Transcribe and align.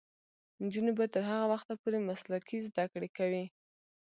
نجونې 0.63 0.91
به 0.97 1.05
تر 1.13 1.23
هغه 1.31 1.45
وخته 1.53 1.73
پورې 1.81 2.05
مسلکي 2.09 2.57
زدکړې 2.67 3.09
کوي. 3.17 3.45